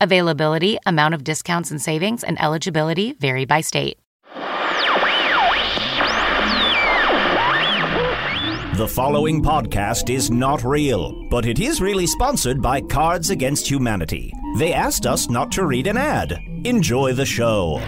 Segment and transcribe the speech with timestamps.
[0.00, 3.98] Availability, amount of discounts and savings, and eligibility vary by state.
[8.80, 14.32] The following podcast is not real, but it is really sponsored by Cards Against Humanity.
[14.56, 16.40] They asked us not to read an ad.
[16.64, 17.78] Enjoy the show.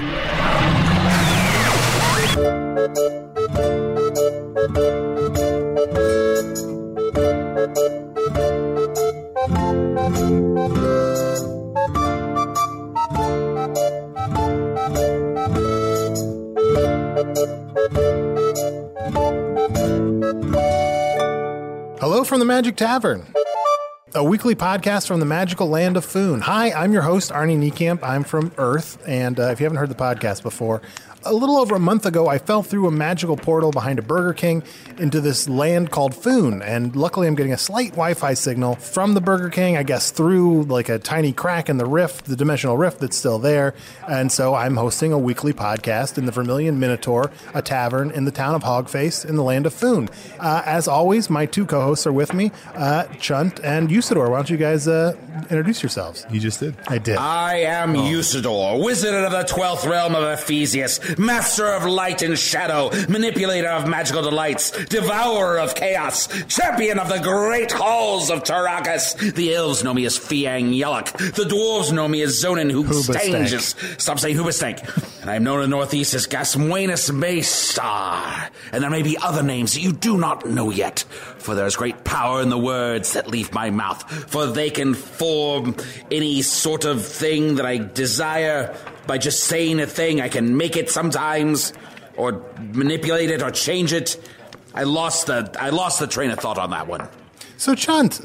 [22.00, 23.32] Hello from the Magic Tavern,
[24.12, 26.40] a weekly podcast from the magical land of Foon.
[26.40, 28.02] Hi, I'm your host, Arnie Niekamp.
[28.02, 30.82] I'm from Earth, and uh, if you haven't heard the podcast before,
[31.24, 34.32] a little over a month ago, I fell through a magical portal behind a Burger
[34.32, 34.62] King
[34.98, 39.20] into this land called Foon, and luckily I'm getting a slight Wi-Fi signal from the
[39.20, 43.00] Burger King, I guess through like a tiny crack in the rift, the dimensional rift
[43.00, 43.74] that's still there,
[44.08, 48.30] and so I'm hosting a weekly podcast in the Vermilion Minotaur, a tavern in the
[48.30, 50.08] town of Hogface in the land of Foon.
[50.38, 54.30] Uh, as always, my two co-hosts are with me, uh, Chunt and Usidore.
[54.30, 55.16] Why don't you guys uh,
[55.50, 56.26] introduce yourselves?
[56.30, 56.74] You just did.
[56.88, 57.16] I did.
[57.16, 62.90] I am Usidore, wizard of the twelfth realm of Ephesius, master of light and shadow,
[63.08, 69.34] manipulator of magical delights, devourer of chaos, champion of the great halls of Tarakas.
[69.34, 71.12] The elves know me as Fiang Yalak.
[71.34, 74.00] The dwarves know me as Zonin Hoobstangus.
[74.00, 75.20] Stop saying Hoobastank.
[75.22, 78.50] And I am known in the Northeast as Gasmuenus Maystar.
[78.72, 81.00] And there may be other names that you do not know yet.
[81.38, 84.02] For there is great power in the words that leave my mouth.
[84.30, 85.76] For they can form
[86.10, 88.76] any sort of thing that I desire
[89.06, 90.20] by just saying a thing.
[90.20, 91.72] I can make it sometimes,
[92.16, 94.16] or manipulate it, or change it.
[94.74, 97.08] I lost the I lost the train of thought on that one.
[97.56, 98.20] So Chunt,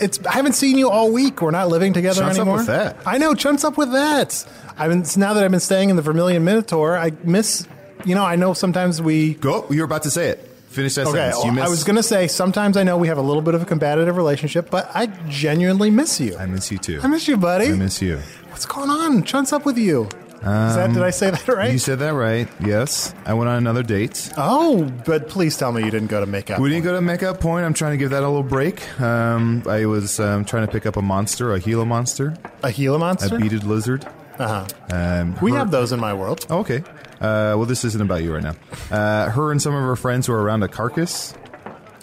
[0.00, 1.40] it's I haven't seen you all week.
[1.40, 2.96] We're not living together Chunt's up with that.
[3.06, 4.44] I know Chunt's up with that.
[4.76, 6.96] I've been now that I've been staying in the Vermilion Minotaur.
[6.96, 7.66] I miss.
[8.04, 9.34] You know, I know sometimes we.
[9.34, 9.66] Go.
[9.70, 10.38] You were about to say it.
[10.68, 11.36] Finish that Okay, sentence.
[11.38, 11.66] You well, missed.
[11.66, 13.64] I was going to say sometimes I know we have a little bit of a
[13.64, 16.36] combative relationship, but I genuinely miss you.
[16.36, 17.00] I miss you too.
[17.02, 17.68] I miss you, buddy.
[17.68, 18.20] I miss you.
[18.56, 19.22] What's going on?
[19.22, 20.04] Chunt's up with you.
[20.04, 21.70] Is that, did I say that right?
[21.70, 22.48] You said that right.
[22.64, 23.14] Yes.
[23.26, 24.32] I went on another date.
[24.38, 26.58] oh, but please tell me you didn't go to makeup.
[26.58, 27.66] We didn't go to Makeup Point.
[27.66, 28.98] I'm trying to give that a little break.
[28.98, 32.98] Um, I was um, trying to pick up a monster, a Gila monster, a Gila
[32.98, 34.06] monster, a beaded lizard.
[34.38, 34.64] uh-huh.
[34.90, 36.46] Um, We her- have those in my world.
[36.48, 36.78] Oh, okay.
[37.20, 38.54] Uh, well, this isn't about you right now.
[38.90, 41.34] Uh, her and some of her friends were around a carcass,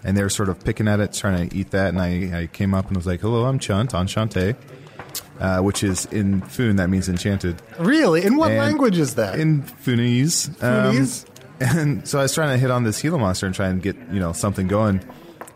[0.03, 1.87] and they were sort of picking at it, trying to eat that.
[1.95, 4.53] And I, I came up and was like, "Hello, I'm Chunt, on Enchante,"
[5.39, 7.61] uh, which is in Foon that means enchanted.
[7.79, 8.23] Really?
[8.23, 9.39] In what And language is that?
[9.39, 10.49] In Foonese.
[10.63, 11.07] Um,
[11.59, 13.95] and so I was trying to hit on this Gila monster and try and get
[14.11, 15.01] you know something going.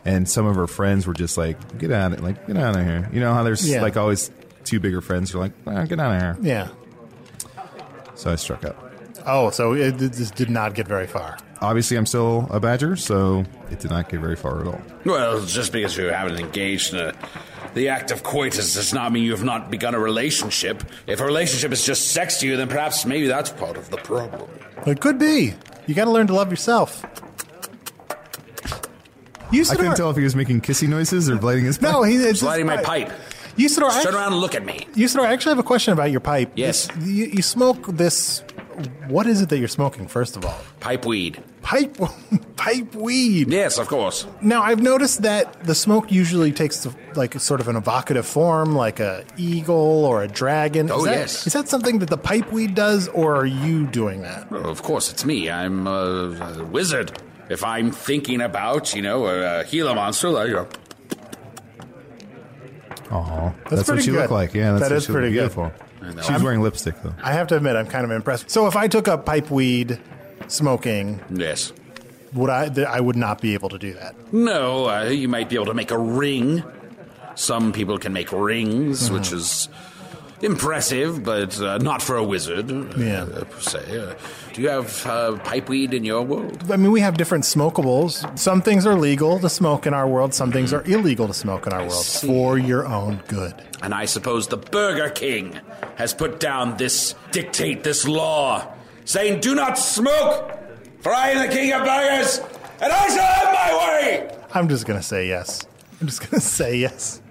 [0.06, 2.24] And some of her friends were just like, "Get out of it!
[2.24, 3.82] Like, get out of here!" You know how there's Yeah.
[3.82, 4.32] like always
[4.64, 6.68] two bigger friends who are like, "Ah, "Get out of here!" yeah.
[8.16, 8.84] So I struck up.
[9.26, 11.38] Oh, so it, it just did not get very far.
[11.62, 14.82] Obviously, I'm still a badger, so it did not get very far at all.
[15.06, 17.14] Well, just because you haven't engaged in a,
[17.78, 20.84] the act of coitus does not mean you have not begun a relationship.
[21.06, 23.98] If a relationship is just sex to you, then perhaps maybe that's part of the
[23.98, 24.50] problem.
[24.86, 25.54] It could be.
[25.86, 27.06] You got to learn to love yourself.
[29.52, 31.92] You I couldn't tell if he was making kissy noises or lighting his pipe.
[31.92, 33.10] No, he, it's Lighting my pipe.
[33.56, 34.88] Usidore, Just I, turn around and look at me.
[34.94, 36.52] Usidore, I actually have a question about your pipe.
[36.56, 36.88] Yes.
[36.88, 38.44] This- you, you smoke this.
[39.08, 40.08] What is it that you're smoking?
[40.08, 41.42] First of all, Pipe weed.
[41.64, 41.98] pipe
[42.58, 43.50] pipe weed.
[43.52, 44.28] Yes, of course.
[44.42, 48.76] Now I've noticed that the smoke usually takes the, like sort of an evocative form,
[48.76, 50.92] like a eagle or a dragon.
[50.92, 51.48] Oh, is that, yes.
[51.48, 54.52] Is that something that the pipe weed does, or are you doing that?
[54.52, 55.50] Well, of course, it's me.
[55.50, 57.20] I'm a, a wizard.
[57.50, 60.68] If I'm thinking about, you know, a, a Gila monster, like a
[63.10, 64.18] Oh, that's, what you she good.
[64.20, 64.54] looked like.
[64.54, 65.40] Yeah, that's That what is she looked pretty good.
[65.54, 65.64] beautiful.
[65.64, 65.72] know.
[66.26, 67.14] She was wearing lipstick though.
[67.24, 68.50] I have to admit, I'm kind of impressed.
[68.50, 70.00] So if I took up pipe weed
[70.48, 71.74] smoking, yes.
[72.34, 72.70] would I?
[72.70, 74.16] th- I would not be able to do that.
[74.34, 76.64] No, uh, you might be able to make a ring.
[77.36, 79.70] Some people can make rings, which is
[80.42, 82.70] impressive, but uh, not for a wizard.
[82.98, 83.24] Yeah.
[83.24, 84.00] uh, per se.
[84.00, 84.14] Uh,
[84.54, 86.72] do you have uh, pipeweed in your world?
[86.72, 88.38] I mean, we have different smokables.
[88.38, 90.34] Some things are legal to smoke in our world.
[90.34, 92.28] Some things are illegal to smoke in our world see.
[92.28, 93.54] for your own good.
[93.82, 95.60] And I suppose the Burger King
[95.96, 98.68] has put down this dictate, this law,
[99.06, 100.52] saying, "Do not smoke,
[101.02, 102.40] for I am the king of burgers,
[102.82, 105.66] and I shall have my way." I'm just gonna say yes.
[106.02, 107.22] I'm just gonna say yes.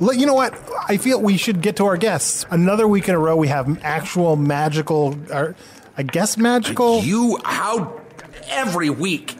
[0.00, 0.54] Look, you know what?
[0.88, 2.46] I feel we should get to our guests.
[2.50, 5.56] Another week in a row, we have actual magical, or
[5.96, 7.00] I guess magical.
[7.02, 8.00] You, how
[8.48, 9.36] every week,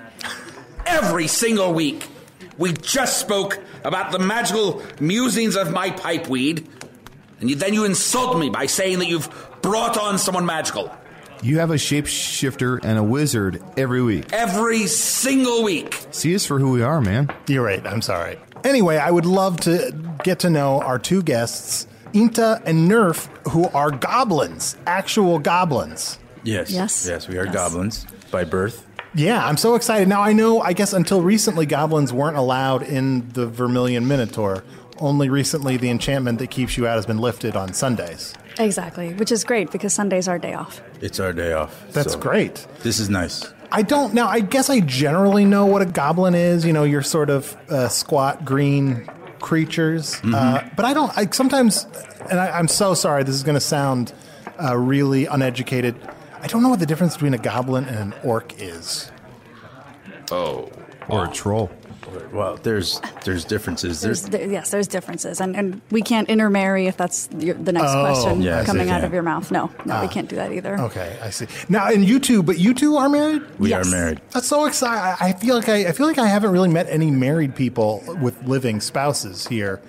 [0.84, 2.08] every single week,
[2.56, 6.66] we just spoke about the magical musings of my pipeweed,
[7.40, 9.28] and you, then you insult me by saying that you've
[9.62, 10.92] brought on someone magical
[11.40, 14.32] You have a shapeshifter and a wizard every week.
[14.32, 15.96] every single week.
[16.10, 17.30] See us for who we are, man.
[17.46, 17.86] You're right.
[17.86, 18.38] I'm sorry.
[18.64, 19.92] Anyway, I would love to
[20.24, 26.18] get to know our two guests, Inta and Nerf, who are goblins, actual goblins.
[26.44, 26.70] Yes.
[26.70, 27.06] Yes.
[27.08, 27.54] Yes, we are Yes.
[27.54, 28.84] goblins by birth.
[29.14, 30.06] Yeah, I'm so excited.
[30.08, 34.62] Now, I know, I guess until recently, goblins weren't allowed in the Vermilion Minotaur.
[35.00, 38.34] Only recently, the enchantment that keeps you out has been lifted on Sundays.
[38.58, 40.80] Exactly, which is great because Sunday's our day off.
[41.00, 41.84] It's our day off.
[41.92, 42.66] That's so great.
[42.82, 43.44] This is nice.
[43.70, 44.28] I don't now.
[44.28, 46.64] I guess I generally know what a goblin is.
[46.64, 49.06] You know, you're sort of uh, squat green
[49.40, 50.20] creatures.
[50.24, 51.16] Uh, but I don't.
[51.16, 51.86] I sometimes,
[52.30, 53.22] and I, I'm so sorry.
[53.24, 54.12] This is going to sound
[54.62, 55.94] uh, really uneducated.
[56.40, 59.10] I don't know what the difference between a goblin and an orc is.
[60.30, 60.70] Oh,
[61.08, 61.70] Or a troll.
[62.32, 64.00] Well, there's there's differences.
[64.00, 67.72] There's, There's, there, yes, there's differences, and, and we can't intermarry if that's your, the
[67.72, 69.50] next Oh, question yes, coming out of your mouth.
[69.50, 70.78] No, no, we ah, can't do that either.
[70.80, 71.46] Okay, I see.
[71.68, 73.42] Now, and you two, but you two are married.
[73.58, 73.86] we yes.
[73.86, 74.20] are married.
[74.30, 75.16] That's so exciting.
[75.20, 78.02] I I feel like I, I feel like I haven't really met any married people
[78.20, 79.80] with living spouses here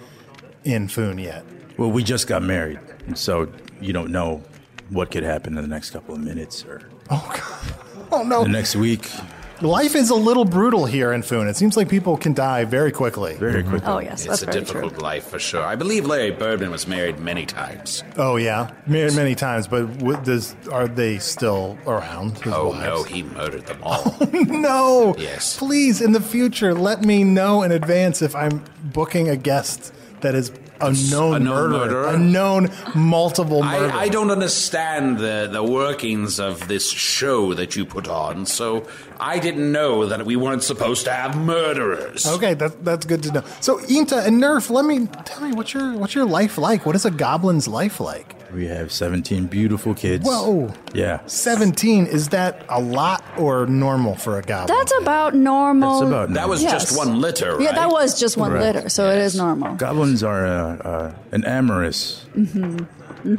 [0.63, 1.43] in Foon yet.
[1.77, 3.51] Well, we just got married, and so
[3.81, 4.43] you don't know
[4.89, 7.75] what could happen in the next couple of minutes or Oh God.
[8.11, 8.41] Oh no.
[8.41, 9.07] the next week.
[9.61, 11.47] Life is a little brutal here in Foon.
[11.49, 13.35] It seems like people can die very quickly.
[13.35, 13.69] Very mhm.
[13.69, 13.87] quickly.
[13.89, 15.03] Oh yes, it's that's a very difficult true.
[15.03, 15.65] life for sure.
[15.65, 18.03] I believe Larry Birdman was married many times.
[18.15, 22.37] Oh yeah, married many times, but w- does, are they still around?
[22.37, 22.83] his Oh wives?
[22.85, 24.17] no, he murdered them all.
[24.31, 25.13] no.
[25.17, 25.57] Yes.
[25.57, 28.63] Please, in the future, let me know in advance if I'm
[28.93, 32.07] booking a guest that is a known, a known murderer, murderer?
[32.07, 33.91] a known multiple murderer.
[33.91, 38.87] I, I don't understand the, the workings of this show that you put on, so
[39.19, 42.25] I didn't know that we weren't supposed to have murderers.
[42.25, 43.43] Okay, that, that's good to know.
[43.59, 46.85] So, Inta and Nerf, let me tell me what's your what's your life like?
[46.85, 48.38] What is a goblin's life like?
[48.53, 50.25] We have 17 beautiful kids.
[50.25, 50.73] Whoa.
[50.93, 51.19] Yeah.
[51.27, 54.75] Seventeen is that a lot or normal for a goblin?
[54.77, 55.99] That's about normal.
[55.99, 56.71] That's about That was Yes.
[56.85, 57.61] just one litter, right?
[57.61, 58.73] Yeah, that was just one Right.
[58.73, 59.75] litter, so it is normal.
[59.75, 62.25] Goblins are uh, uh, an amorous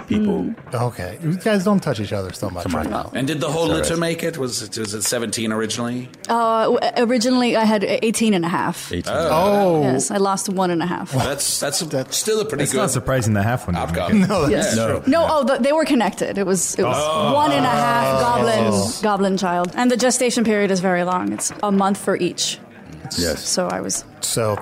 [0.06, 0.54] people.
[0.72, 1.18] okay.
[1.22, 2.64] You guys don't touch each other so much.
[2.64, 2.80] Come on.
[2.82, 3.10] right now.
[3.14, 4.00] And did the whole It's all litter right.
[4.00, 4.38] make it?
[4.38, 6.08] Was it, was it 17 originally?
[6.28, 8.92] Uh, w- originally, I had 18 and a half.
[8.92, 9.04] 18.
[9.14, 11.12] Oh, Yes, I lost one and a half.
[11.12, 11.78] That's that's,
[12.16, 14.22] still a pretty It's good not surprising the half one didn't make outcome.
[14.22, 14.28] it.
[14.28, 14.76] no, that's Yes.
[14.76, 15.02] No.
[15.06, 16.38] No, oh, the, they were connected.
[16.38, 20.70] It was it was one and a half goblin goblin child, and the gestation period
[20.70, 21.32] is very long.
[21.32, 22.58] It's a month for each.
[23.18, 23.46] Yes.
[23.48, 24.56] So I was So,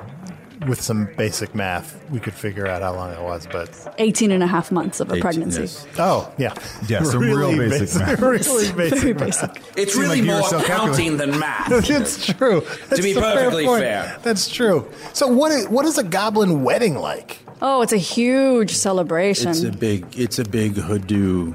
[0.66, 3.46] with some basic math, we could figure out how long it was.
[3.50, 5.60] But 18 and a half months of a 18, pregnancy.
[5.62, 5.86] yes.
[5.98, 6.54] oh, yeah,
[6.88, 8.20] Yeah, some real basic math.
[8.20, 8.98] really basic.
[8.98, 9.78] Very math.
[9.78, 11.68] It's really like more still counting than math.
[11.90, 12.62] It's true.
[12.88, 13.82] That's be a fair perfectly point.
[13.82, 14.18] fair.
[14.22, 14.90] That's true.
[15.12, 17.38] So, what is what is a goblin wedding like?
[17.60, 19.50] Oh, it's a huge celebration.
[19.50, 20.06] It's a big.
[20.18, 21.54] It's a big hoodoo.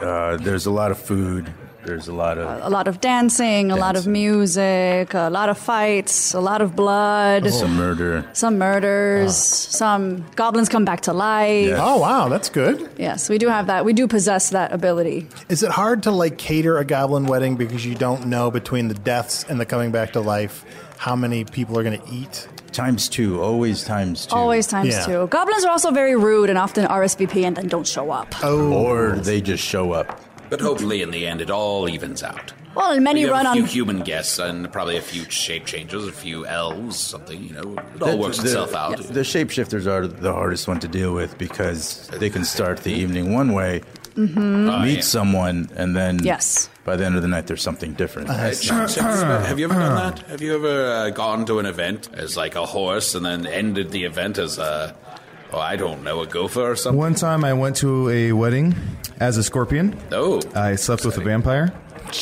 [0.00, 1.52] Uh, there's a lot of food.
[1.84, 2.62] There's a lot of.
[2.62, 6.74] a lot of dancing, a lot of music, a lot of fights, a lot of
[6.74, 8.24] blood, some murder.
[8.32, 9.76] some murders, ah.
[9.76, 11.68] some goblins come back to life.
[11.68, 11.78] Yeah.
[11.80, 12.90] Oh, wow, that's good.
[12.98, 13.84] Yes, we do have that.
[13.84, 15.26] We do possess that ability.
[15.48, 18.94] Is it hard to like cater a goblin wedding because you don't know between the
[18.94, 20.64] deaths and the coming back to life
[20.96, 22.48] how many people are going to eat?
[22.74, 24.34] times two, always times two.
[24.34, 25.06] Always times Yeah.
[25.06, 25.26] two.
[25.28, 28.34] Goblins are also very rude and often RSVP and then don't show up.
[28.42, 28.72] Oh.
[28.72, 30.20] Or they just show up.
[30.50, 32.52] But hopefully, in the end, it all evens out.
[32.74, 33.68] Well, and many you have run a few on.
[33.68, 37.42] human guests and probably a few shape changes, a few elves, something.
[37.42, 38.98] You know, it all works the, itself out.
[38.98, 43.32] The shapeshifters are the hardest one to deal with because they can start the evening
[43.32, 43.82] one way,
[44.16, 44.36] meet
[44.96, 45.00] yeah.
[45.02, 46.68] someone, and then Yes.
[46.84, 48.28] by the end of the night, there's something different.
[48.28, 50.18] Uh, Chance, have, you ever, have you ever done that?
[50.26, 53.92] Have you ever uh, gone to an event as like a horse and then ended
[53.92, 54.96] the event as a,
[55.54, 56.98] oh, I don't know, a gopher or something?
[56.98, 58.74] One time I went to a wedding
[59.20, 59.98] as a scorpion.
[60.12, 61.72] Oh, I slept with a vampire.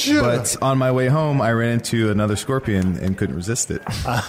[0.09, 3.83] But on my way home, I ran into another scorpion and couldn't resist it.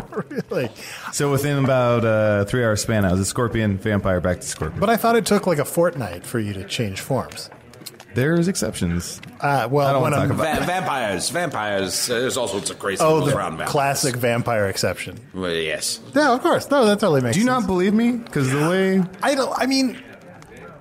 [0.00, 0.70] Uh, really?
[1.12, 4.78] So within about a three hour span, I was a scorpion, vampire, back to scorpion.
[4.78, 7.50] But I thought it took like a fortnight for you to change forms.
[8.18, 9.20] There's exceptions.
[9.40, 12.10] Uh, well, I don't wanna talk about Va- vampires, vampires.
[12.10, 13.70] uh, There's all sorts of crazy Oh, the around vampires.
[13.70, 15.20] classic vampire exception.
[15.32, 16.00] Well, yes.
[16.14, 16.68] Yeah, of course.
[16.70, 17.60] No, that totally makes Do you sense.
[17.62, 18.12] not believe me?
[18.12, 19.52] Because the way I don't.
[19.56, 19.98] I mean,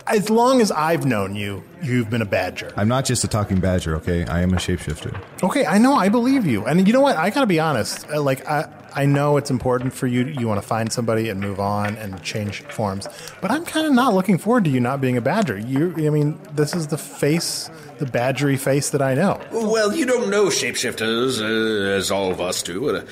[0.08, 2.72] as long as I've known you, you've been a badger.
[2.76, 4.26] I'm not just a talking badger, okay?
[4.26, 5.20] I am a shapeshifter.
[5.44, 5.96] Okay, I know.
[5.96, 6.66] I believe you.
[6.66, 7.18] And you know what?
[7.18, 8.06] I gotta be honest.
[8.10, 10.26] uh, Like I, I know it's important for you.
[10.26, 13.08] You want to find somebody and move on and change forms.
[13.42, 15.58] But I'm kind of not looking forward to you not being a badger.
[15.58, 17.70] You, I mean, this is the face,
[18.00, 19.40] the badgery face that I know.
[19.52, 22.96] Well, you don't know shapeshifters, uh, as all of us do.
[22.96, 23.04] Uh,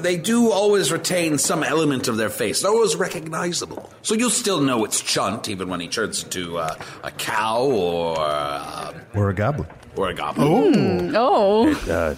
[0.00, 2.62] they do always retain some element of their face.
[2.62, 3.90] They're always recognizable.
[4.00, 8.13] So you'll still know it's Chunt, even when he turns into uh, a cow or,
[8.14, 9.68] uh, Or a goblin.
[9.96, 11.12] or a goblin.
[11.16, 12.14] Oh, Uh,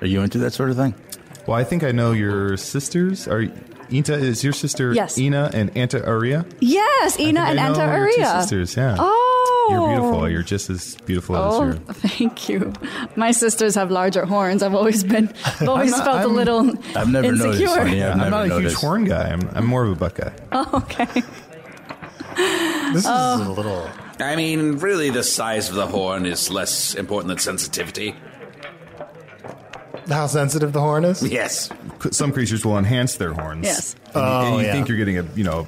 [0.00, 0.94] are you into that sort of thing?
[1.46, 3.28] Well, I think I know your sisters.
[3.28, 3.44] Are
[3.90, 5.18] Inta is your sister Yes.
[5.18, 6.46] Ina and Anta Aria?
[6.60, 8.40] yes, Ina I and think I Anta know your two Aria.
[8.40, 8.96] sisters, yeah.
[8.98, 10.28] Oh, You're beautiful.
[10.30, 12.72] You're just as beautiful Oh, as your thank you.
[13.16, 14.62] My sisters have larger horns.
[14.62, 17.84] I've always been, I've always not- felt a I'm- little I've never noticed, insecure.
[17.84, 18.02] honey.
[18.02, 18.80] I've I'm never not a huge noticed.
[18.80, 19.28] horn guy.
[19.30, 20.32] I'm, I'm more of a buck guy.
[20.52, 21.22] Oh, okay.
[22.94, 23.40] This Oh.
[23.42, 23.88] is a little.
[24.20, 28.14] I mean, really, the size of the horn is less important than sensitivity.
[30.08, 31.22] How sensitive the horn is?
[31.22, 31.70] Yes.
[32.10, 33.64] Some creatures will enhance their horns.
[33.64, 33.94] Yes.
[34.06, 34.72] And, you- and Oh, you yeah.
[34.72, 35.66] think you're getting a you know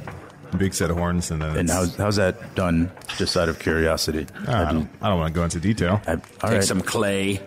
[0.52, 2.90] a big set of horns, and then And it's- how's, how's that done?
[3.16, 4.26] Just out of curiosity.
[4.46, 6.00] I Have don't, um, I don't want to go into detail.
[6.06, 6.64] have- all Take right.
[6.64, 7.40] some clay,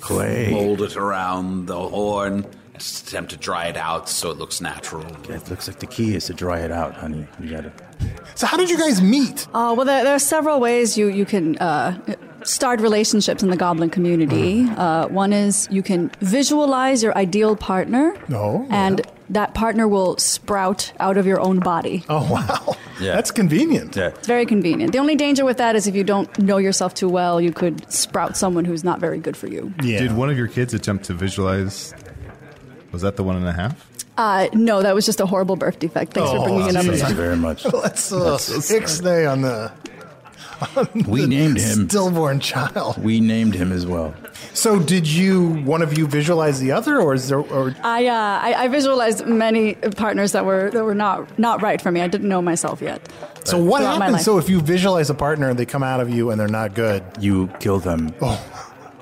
[0.00, 0.50] clay.
[0.50, 5.04] mold it around the horn, just attempt to dry it out so it looks natural.
[5.30, 7.26] It looks like the key is to dry it out, honey.
[7.40, 7.72] You gotta.
[8.34, 9.46] So how did you guys meet?
[9.54, 11.98] Uh, well, there, there are several ways you you can uh,
[12.42, 14.66] start relationships in the goblin community.
[14.76, 19.00] Uh, one is you can visualize your ideal partner, Oh, and
[19.30, 22.04] that partner will sprout out of your own body.
[22.08, 23.14] Oh wow, Yeah.
[23.14, 23.96] that's convenient.
[23.96, 24.08] Yeah.
[24.08, 24.92] It's very convenient.
[24.92, 27.90] The only danger with that is if you don't know yourself too well, you could
[27.90, 29.72] sprout someone who's not very good for you.
[29.82, 30.00] Yeah.
[30.00, 31.94] Did one of your kids attempt to visualize?
[32.94, 33.86] Was that the one and a half?
[34.16, 36.14] Uh, no, that was just a horrible birth defect.
[36.14, 36.84] Thanks Oh, for bringing it up.
[36.86, 37.64] Thank you very much.
[37.72, 39.72] Let's uh, ixnay on the
[41.08, 41.88] We named him.
[41.88, 42.96] stillborn child.
[43.02, 44.14] We named him as well.
[44.52, 47.40] So did you one of you visualize the other, or is there?
[47.40, 51.82] Or I, uh, I I visualized many partners that were that were not not right
[51.82, 52.00] for me.
[52.00, 53.00] I didn't know myself yet.
[53.42, 54.22] so what happens?
[54.24, 56.74] So if you visualize a partner and they come out of you and they're not
[56.74, 58.14] good, You kill them.
[58.22, 58.38] oh,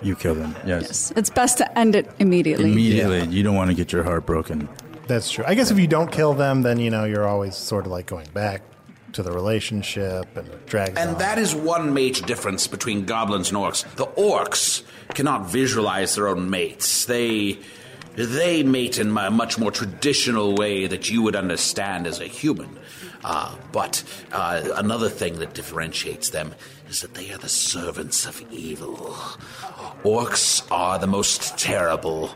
[0.03, 0.55] You kill them.
[0.67, 0.83] Yes.
[0.83, 2.73] Yes, it's best to end it immediately.
[2.73, 3.27] Immediately.
[3.29, 4.69] You don't want to get your heart broken.
[5.07, 5.45] that's true.
[5.47, 8.07] I guess if you don't kill them, then you know you're always sort of like
[8.07, 8.63] going back
[9.13, 11.09] to the relationship and it drags on.
[11.09, 13.85] And that is one major difference between goblins and orcs.
[13.97, 14.83] The orcs
[15.15, 17.05] cannot visualize their own mates.
[17.05, 17.59] They
[18.15, 22.79] they mate in a much more traditional way that you would understand as a human.
[23.25, 26.55] Uh, but uh, another thing that differentiates them
[26.93, 29.15] is that they are the servants of evil.
[30.05, 32.31] Orcs are the most terrible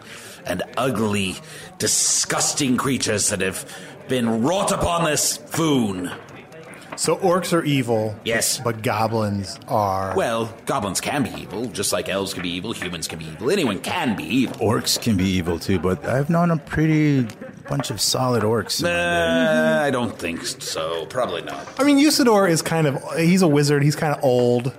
[0.47, 1.35] and ugly,
[1.77, 3.71] disgusting creatures that have
[4.09, 6.11] been wrought upon this foon.
[6.97, 8.17] so orcs are evil.
[8.25, 8.59] Yes.
[8.59, 10.17] but goblins are.
[10.17, 13.51] Well, goblins can be evil, just like elves can be evil, humans can be evil,
[13.51, 14.57] anyone can be evil.
[14.57, 17.27] Orcs can be evil too, but I've known a pretty
[17.68, 18.82] bunch of solid orcs.
[18.85, 21.06] Uh, I don't think so.
[21.06, 21.68] Probably not.
[21.78, 23.82] I mean, Usidore is kind of he's a wizard.
[23.82, 24.73] He's kind of old.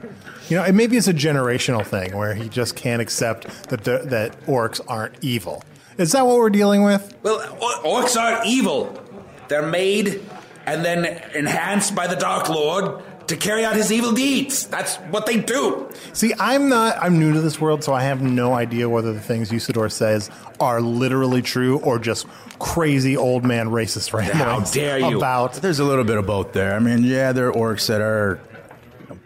[0.50, 3.98] You know, and maybe it's a generational thing where he just can't accept that the,
[4.06, 5.62] that orcs aren't evil.
[5.98, 7.14] Is that what we're dealing with?
[7.24, 9.02] Well, or- orcs aren't evil.
[9.50, 10.24] They're made
[10.66, 14.68] and then enhanced by the Dark Lord to carry out his evil deeds.
[14.68, 15.90] That's what they do.
[16.14, 16.98] See, I'm not.
[17.02, 20.30] I'm new to this world, so I have no idea whether the things Usidore says
[20.60, 22.26] are literally true or just
[22.60, 25.18] crazy old man racist ramblings How dare you.
[25.18, 25.54] about.
[25.54, 26.74] There's a little bit of both there.
[26.74, 28.40] I mean, yeah, there are orcs that are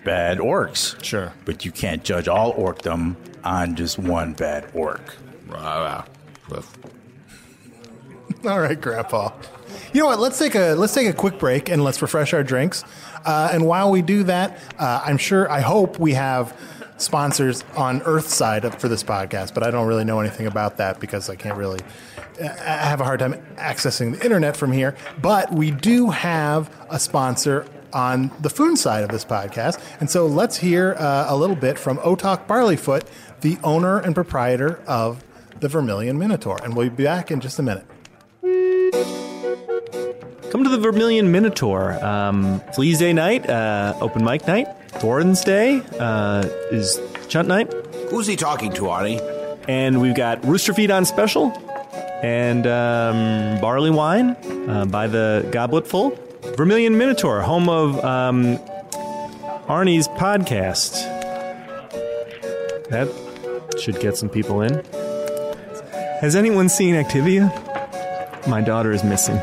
[0.04, 1.02] bad orcs.
[1.04, 1.32] Sure.
[1.46, 5.16] But you can't judge all orcdom on just one bad orc.
[5.50, 6.06] Well,
[8.46, 9.32] All right, Grandpa.
[9.94, 10.20] You know what?
[10.20, 12.84] Let's take a let's take a quick break and let's refresh our drinks.
[13.26, 16.58] Uh, and while we do that, uh, I'm sure I hope we have
[16.98, 21.00] sponsors on Earth side for this podcast, but I don't really know anything about that
[21.00, 21.80] because I can't really.
[22.40, 24.96] I have a hard time accessing the internet from here.
[25.22, 30.26] But we do have a sponsor on the Foon side of this podcast, and so
[30.26, 33.04] let's hear uh, a little bit from Otok Barleyfoot,
[33.42, 35.24] the owner and proprietor of
[35.60, 37.86] the Vermilion Minotaur, and we'll be back in just a minute.
[40.52, 41.94] Come to the Vermilion Minotaur.
[42.04, 44.68] Um, Fleas Day night, uh, open mic night.
[44.90, 47.72] Thornton's Day uh, is Chunt night.
[48.10, 49.22] Who's he talking to, Arnie?
[49.70, 51.54] And we've got Rooster Feed on special
[52.22, 54.36] and um, barley wine
[54.68, 56.18] uh, by the gobletful.
[56.58, 58.58] Vermilion Minotaur, home of um,
[59.70, 60.92] Arnie's podcast.
[62.90, 63.08] That
[63.80, 64.84] should get some people in.
[66.20, 67.50] Has anyone seen Activia?
[68.50, 69.40] My daughter is missing.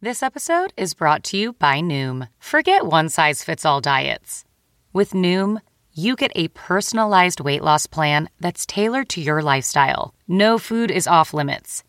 [0.00, 2.28] This episode is brought to you by Noom.
[2.38, 4.44] Forget one size fits all diets.
[4.92, 5.60] With Noom,
[5.92, 10.14] you get a personalized weight loss plan that's tailored to your lifestyle.
[10.28, 11.82] No food is off limits.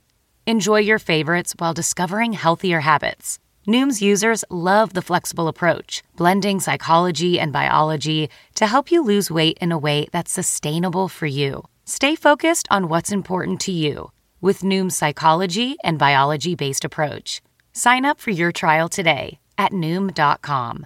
[0.47, 3.37] Enjoy your favorites while discovering healthier habits.
[3.67, 9.59] Noom's users love the flexible approach, blending psychology and biology to help you lose weight
[9.61, 11.63] in a way that's sustainable for you.
[11.85, 14.09] Stay focused on what's important to you
[14.41, 17.41] with Noom's psychology and biology based approach.
[17.79, 20.85] Sign up for your trial today at Noom.com.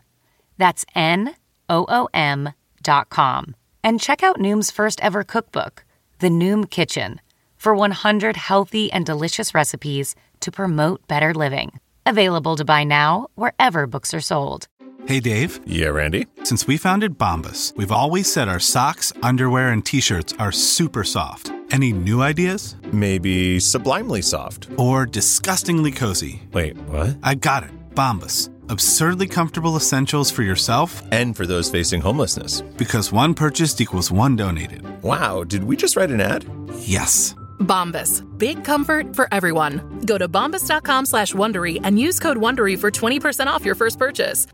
[0.59, 1.35] That's N
[1.67, 3.55] O O M.com.
[3.83, 5.85] And check out Noom's first ever cookbook,
[6.19, 7.19] The Noom Kitchen,
[7.57, 11.79] for 100 healthy and delicious recipes to promote better living.
[12.05, 14.67] Available to buy now wherever books are sold.
[15.07, 15.61] Hey, Dave.
[15.65, 16.27] Yeah, Randy.
[16.43, 21.03] Since we founded Bombas, we've always said our socks, underwear, and t shirts are super
[21.03, 21.52] soft.
[21.73, 22.75] Any new ideas?
[22.91, 24.67] Maybe sublimely soft.
[24.77, 26.43] Or disgustingly cozy?
[26.51, 27.17] Wait, what?
[27.23, 27.71] I got it.
[27.95, 28.51] Bombas.
[28.69, 32.61] Absurdly comfortable essentials for yourself and for those facing homelessness.
[32.77, 34.83] Because one purchased equals one donated.
[35.01, 36.45] Wow, did we just write an ad?
[36.77, 37.33] Yes.
[37.59, 38.21] Bombas.
[38.37, 39.81] Big comfort for everyone.
[40.05, 44.45] Go to bombas.com slash Wondery and use code Wondery for 20% off your first purchase.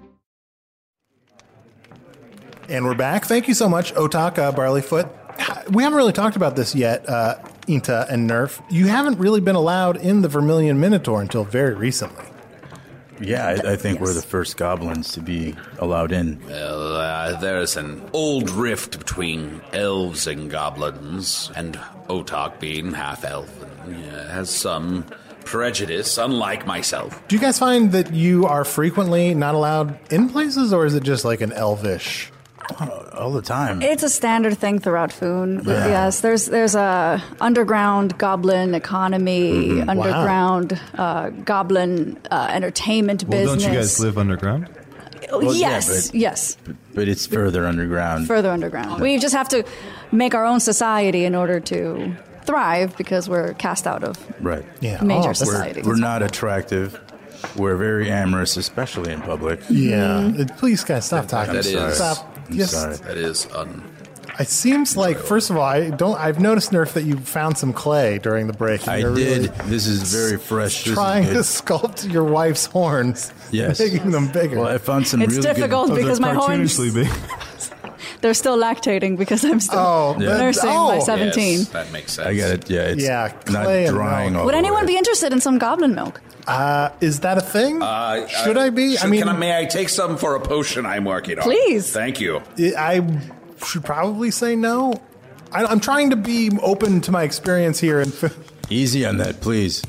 [2.70, 3.26] And we're back.
[3.26, 5.19] Thank you so much, Otaka Barleyfoot.
[5.70, 7.36] We haven't really talked about this yet, uh,
[7.68, 8.62] Inta and Nerf.
[8.72, 12.26] You haven't really been allowed in the Vermilion Minotaur until very recently.
[13.22, 16.40] Yeah, I, I think we're the first goblins to be allowed in.
[16.48, 21.76] Well, uh, there's an old rift between elves and goblins, and
[22.08, 23.90] Otok, being half elf, uh,
[24.30, 25.06] has some
[25.44, 27.22] prejudice, unlike myself.
[27.28, 31.04] Do you guys find that you are frequently not allowed in places, or is it
[31.04, 32.32] just like an elvish?
[33.14, 33.82] All the time.
[33.82, 35.62] It's a standard thing throughout Foon.
[35.66, 39.78] Yes, there's there's a underground goblin economy, Mhm.
[39.86, 39.92] Wow.
[39.92, 43.64] underground uh, goblin uh, entertainment Well, business.
[43.64, 44.68] don't you guys live underground?
[45.32, 46.58] Oh, Well, yeah, yes, but- yes,
[46.96, 48.26] But it's further underground.
[48.28, 49.02] further underground.
[49.02, 49.64] We just have to
[50.12, 52.14] make our own society in order to
[52.46, 54.66] thrive because we're cast out of Right.
[54.80, 55.02] Yeah.
[55.04, 55.86] major Oh, that's- societies.
[55.86, 57.00] We're not attractive.
[57.56, 59.60] We're very amorous, especially in public.
[59.70, 60.32] Yeah.
[60.40, 61.54] Uh, Please, guys, stop talking.
[61.54, 62.39] That is- Stop.
[62.50, 62.96] I'm Just- sorry.
[62.98, 63.84] That is un.
[64.40, 66.18] It seems like, first of all, I don't.
[66.18, 68.82] I've noticed Nerf that you found some clay during the break.
[68.84, 69.42] and I you're did.
[69.52, 70.78] really This is very fresh.
[70.86, 71.44] This is trying to good.
[71.44, 73.80] sculpt your wife's horns, Yes.
[73.82, 74.60] making them bigger.
[74.60, 75.98] Well, I found some It's really difficult good.
[75.98, 77.92] because my horns cartoonishly big.
[78.22, 80.38] they're still lactating because I'm still Oh, Yeah.
[80.38, 80.88] nursing oh.
[80.88, 81.60] my 17.
[81.60, 82.28] Yes, that makes sense.
[82.28, 82.70] I got it.
[82.70, 84.32] Yeah, it's Yeah, not clay and drying.
[84.34, 84.40] milk.
[84.40, 84.94] all Would the anyone way.
[84.94, 86.22] be interested in some goblin milk?
[86.50, 87.82] Uh, is that a thing?
[87.82, 88.96] Uh, Should I be?
[88.96, 91.44] should- I mean, can I, may I take some for a potion I'm working on?
[91.44, 91.92] Please.
[91.92, 92.42] Thank you.
[92.78, 93.06] I
[93.66, 95.00] should probably say no.
[95.52, 98.00] I, I'm trying to be open to my experience here.
[98.00, 98.14] And
[98.70, 99.84] Easy on that, please.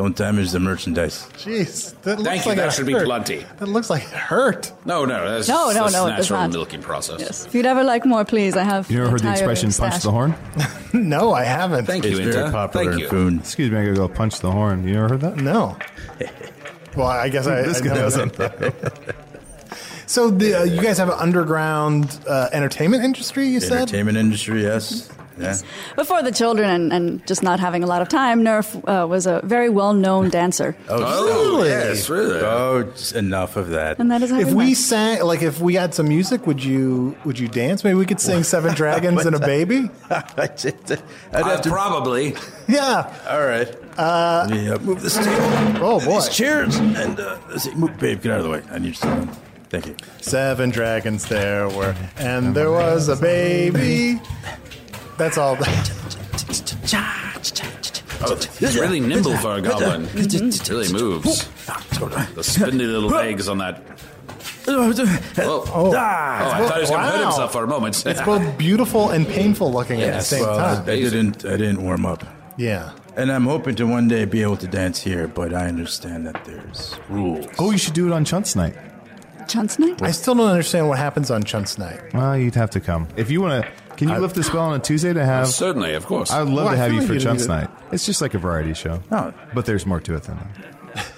[0.00, 1.28] Don't damage the merchandise.
[1.34, 3.44] jeez, that looks Thank you, like that it should be plenty.
[3.58, 4.72] That looks like it hurt.
[4.86, 6.52] No, no, that's, No, no, that's no, the it does natural not.
[6.52, 7.20] milking process.
[7.20, 7.44] Yes.
[7.44, 8.90] If you'd ever like more, please, I have.
[8.90, 10.34] You never heard the entire expression "punch the horn"?
[10.94, 11.84] No, I haven't.
[11.84, 12.50] Thank It's you, very Inta.
[12.50, 13.08] popular Thank in you.
[13.08, 13.40] food.
[13.40, 14.88] Excuse me, I gotta go punch the horn.
[14.88, 15.36] You never heard that?
[15.36, 15.76] No.
[16.96, 17.60] Well, I guess I.
[17.62, 18.36] this I guy know doesn't.
[20.06, 23.46] So, the, uh, you guys have an underground uh, entertainment industry?
[23.48, 23.82] You said.
[23.82, 25.08] Entertainment industry, yes.
[25.40, 25.56] Yeah.
[25.96, 29.26] Before the children and, and just not having a lot of time, Nerf uh, was
[29.26, 30.76] a very well known dancer.
[30.88, 31.68] Oh, Really?
[31.70, 32.40] yes, really.
[32.40, 33.98] Oh, enough of that.
[33.98, 34.76] And that is how If we we met.
[34.76, 37.82] sang, like, if we had some music, would you would you dance?
[37.84, 39.90] Maybe we could sing Seven Dragons and a Baby.
[40.10, 40.92] I just-
[41.32, 41.70] I'd Uh, have to.
[41.70, 42.34] probably.
[42.68, 43.12] Yeah.
[43.28, 43.68] All right.
[43.98, 45.84] Uh, Let me uh, move this table.
[45.84, 46.14] Oh boy.
[46.20, 48.62] These chairs and uh, let's see, move, babe, get out of the way.
[48.70, 49.36] I need you to sit down.
[49.70, 49.96] Thank you.
[50.20, 54.20] Seven dragons there were, and there was a baby.
[55.20, 55.58] That's all.
[58.22, 60.06] Oh, it's really nimble for a goblin.
[60.12, 61.48] It really moves.
[62.34, 63.82] The spindly little legs on that.
[64.68, 64.92] Oh,
[65.96, 66.58] ah.
[66.60, 67.24] oh, I thought he was going to hurt Wow.
[67.24, 68.06] himself for a moment.
[68.06, 70.82] it's both beautiful and painful looking at the same Well, I, time.
[70.82, 71.44] I didn't.
[71.46, 72.24] I didn't warm up.
[72.58, 72.92] Yeah.
[73.16, 76.44] And I'm hoping to one day be able to dance here, but I understand that
[76.44, 77.46] there's rules.
[77.58, 78.76] Oh, you should do it on Chunt's night.
[79.48, 80.02] Chunt's night?
[80.02, 82.00] I still don't understand what happens on Chunt's night.
[82.12, 83.70] Well, you'd have to come if you want to.
[84.00, 85.46] Can you lift the spell on a Tuesday to have?
[85.48, 86.30] Certainly, of course.
[86.30, 87.70] I would love Well, to have you like for you Chunt's need to- night.
[87.92, 89.02] It's just like a variety show.
[89.12, 89.32] Oh.
[89.54, 91.06] But there's more to it than that.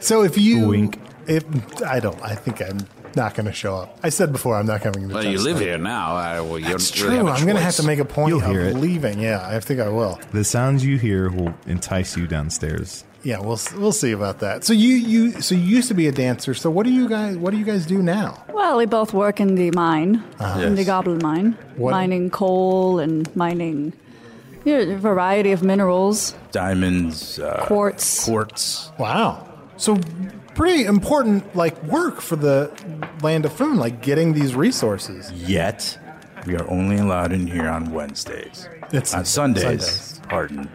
[0.00, 0.98] So if you Wink.
[1.26, 1.44] if
[1.82, 2.78] I don't, I think I'm
[3.16, 3.98] not going to show up.
[4.02, 5.14] I said before I'm not coming to.
[5.14, 5.62] Well, you live night.
[5.62, 6.14] here now.
[6.16, 7.26] I, well, you It's don't really true.
[7.26, 8.76] have a I'm going to have to make a point You'll of hear it.
[8.76, 9.20] leaving.
[9.20, 10.18] Yeah, I think I will.
[10.32, 13.04] The sounds you hear will entice you downstairs.
[13.22, 14.64] Yeah, we'll we'll see about that.
[14.64, 16.54] So you you so you used to be a dancer.
[16.54, 18.44] So what do you guys what do you guys do now?
[18.52, 20.22] Well, we both work in the mine,
[20.58, 20.86] in the Yes.
[20.86, 23.92] goblin mine, What- mining coal and mining
[24.64, 28.24] you know, a variety of minerals, Diamonds, uh, quartz.
[28.24, 28.90] quartz.
[28.98, 29.46] Wow.
[29.76, 29.98] So
[30.54, 32.70] pretty important like work for the
[33.22, 35.32] land of Foon, like getting these resources.
[35.32, 35.98] Yet,
[36.46, 38.68] we are only allowed in here on Wednesdays.
[38.92, 40.20] It's on Sundays, Sundays.
[40.28, 40.68] pardon,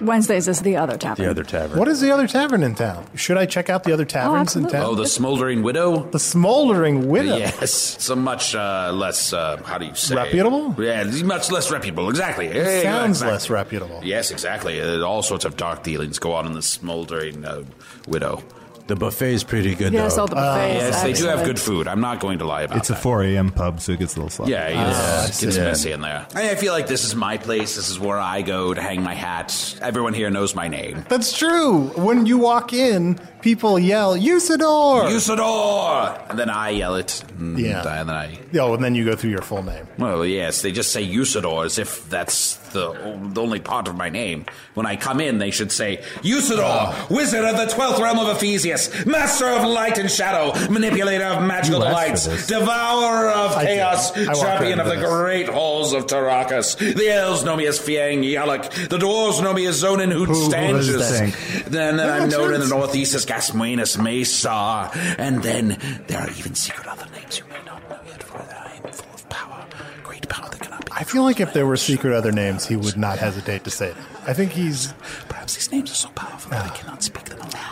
[0.00, 1.24] Wednesdays is the other tavern.
[1.24, 1.78] the other tavern.
[1.78, 3.04] What is the other tavern in town?
[3.14, 4.72] Should I check out the other taverns in absolutely.
[4.72, 4.86] town?
[4.86, 6.04] Oh, the smoldering widow.
[6.10, 7.36] the smoldering widow.
[7.36, 9.32] Yes, so much uh, less.
[9.32, 10.14] Uh, how do you say?
[10.14, 10.74] Reputable?
[10.78, 12.08] Yeah, much less reputable.
[12.10, 12.46] Exactly.
[12.46, 13.32] It Hey, sounds exactly.
[13.32, 14.00] less reputable.
[14.04, 14.80] Yes, exactly.
[14.80, 17.64] Uh, all sorts of dark dealings go on in the smoldering uh,
[18.06, 18.42] widow.
[18.88, 20.22] The buffet's pretty good, Yes, though.
[20.22, 20.74] all the buffets.
[20.74, 21.86] yes, they do have good food.
[21.86, 22.80] I'm not going to lie about it.
[22.80, 23.02] It's a that.
[23.02, 23.50] 4 a.m.
[23.50, 24.52] pub, so it gets a little sloppy.
[24.52, 26.26] Yeah, Ah, it gets messy in there.
[26.34, 27.76] I, I feel like this is my place.
[27.76, 29.76] This is where I go to hang my hat.
[29.82, 31.04] Everyone here knows my name.
[31.10, 31.88] That's true.
[31.96, 35.08] When you walk in, people yell, Usidore!
[35.10, 36.30] Usidore!
[36.30, 37.22] And then I yell it.
[37.38, 37.82] And, Yeah.
[37.82, 38.38] uh, And then I.
[38.58, 39.86] oh, and then you go through your full name.
[39.98, 42.92] Well, yes, they just say Usidore as if that's the,
[43.32, 44.44] the only part of my name.
[44.74, 47.06] When I come in, they should say Usidore, Ah.
[47.10, 51.80] wizard of the twelfth realm of Ephesius, master of light and shadow, manipulator of magical
[51.80, 52.46] You asked delights, this.
[52.46, 53.76] devourer of I did.
[53.76, 55.10] chaos, I walked champion right of the into this.
[55.20, 56.76] great halls of Tarakas.
[56.78, 58.88] The elves know me as Fiang Yalak.
[58.88, 60.98] The dwarves know me as Zonin Who Hootstanges.
[60.98, 61.70] that?
[61.70, 64.90] Then, then I'm known in the northeast as Gasmuenus Mesa.
[65.18, 68.80] And then there are even secret other names you may not know yet, for I
[68.82, 69.66] am full of power,
[70.02, 70.92] great power that cannot be.
[70.92, 73.92] I feel like if there were secret other names, he would not hesitate to say
[73.92, 74.04] them.
[74.26, 74.94] I think he's.
[75.28, 76.74] Perhaps these names are so powerful that I ah.
[76.74, 77.27] cannot speak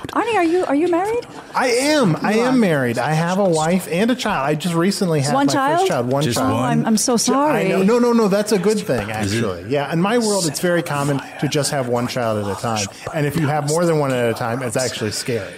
[0.07, 0.27] them aloud.
[0.27, 1.27] Arnie, are you are you married?
[1.55, 2.17] I am.
[2.17, 2.99] I You am married.
[2.99, 4.47] I have a wife and a child.
[4.49, 5.79] I just recently had One my child?
[5.81, 6.07] first child.
[6.13, 6.51] One Just child.
[6.53, 6.79] Oh, one?
[6.81, 7.69] I'm, I'm so I sorry.
[7.69, 7.83] know.
[7.83, 8.29] No, no, no.
[8.29, 9.65] That's a good thing, actually.
[9.69, 9.93] Yeah.
[9.93, 12.87] In my world, it's very common to just have one child at a time.
[13.15, 15.53] And if you have more than one at a time, it's actually scary.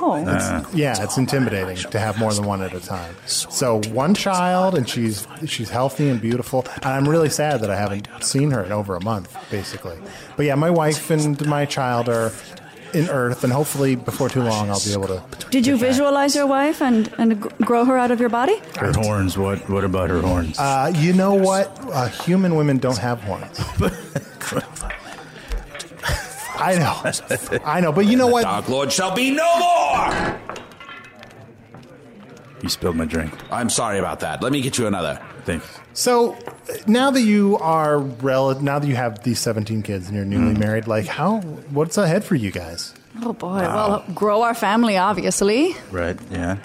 [0.00, 0.16] Oh,
[0.72, 3.14] Yeah, it's intimidating to have more than one at a time.
[3.26, 6.64] So one child, and she's she's healthy and beautiful.
[6.76, 9.98] And I'm really sad that I haven't seen her in over a month, basically.
[10.38, 12.32] But yeah, my wife and my child are
[12.94, 15.22] in Earth, and hopefully before too long, I'll be able to.
[15.50, 18.60] did you visualize your wife and and grow her out of your body?
[18.78, 19.36] Her horns.
[19.38, 19.68] What?
[19.68, 20.58] What about her horns?
[20.58, 21.66] Uh, you know what?
[21.92, 23.58] Uh, human women don't have horns.
[26.62, 28.42] I know, I know, but you know what?
[28.42, 30.38] Dark Lord shall be no more!
[32.62, 33.32] you spilled my drink.
[33.50, 34.42] I'm sorry about that.
[34.42, 35.18] Let me get you another.
[35.46, 35.79] Thanks.
[36.00, 36.36] So
[36.86, 40.54] now that you are rel- now that you have these 17 kids and you're newly
[40.58, 41.40] married, like how?
[41.76, 42.94] What's ahead for you guys?
[43.22, 43.58] Oh boy.
[43.58, 45.76] Well, grow our family, obviously.
[45.90, 46.18] Right?
[46.30, 46.56] Yeah.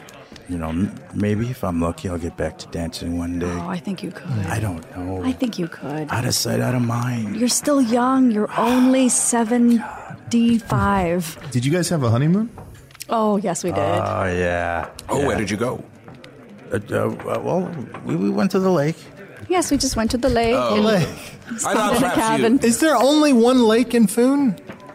[0.48, 3.52] You know, m- maybe if I'm lucky, I'll get back to dancing one day.
[3.52, 4.30] Oh, I think you could.
[4.48, 5.22] I don't know.
[5.26, 6.10] I think you could.
[6.12, 7.36] out of sight, out of mind.
[7.36, 8.32] You're still young.
[8.32, 11.50] You're only seventy-five.
[11.52, 12.50] Did you guys have a honeymoon?
[13.10, 13.80] Oh yes, we did.
[13.80, 14.92] Oh yeah.
[15.10, 15.84] Oh, where did you go?
[16.72, 17.70] Uh, uh, well,
[18.06, 18.96] we, we went to the lake.
[19.50, 20.56] Yes, we just went to the lake.
[20.58, 20.76] Oh.
[20.76, 21.08] and Lake.
[21.08, 22.54] I stayed thought in a perhaps cabin.
[22.62, 22.68] you.
[22.68, 24.52] Is there only one lake in Foon?